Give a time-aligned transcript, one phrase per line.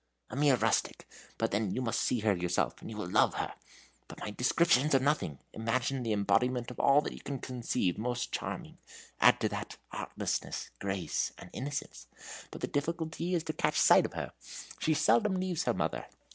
[0.31, 1.07] "A mere rustic;
[1.37, 3.53] but then you must see her yourself, and you will love her.
[4.07, 5.37] But my descriptions are nothing.
[5.53, 8.79] Imagine the embodiment of all that you can conceive most charming
[9.19, 12.07] add to that, artlessness, grace, and innocence.
[12.49, 14.33] But the difficulty is to catch sight of her.
[14.79, 16.07] She seldom leaves her mother.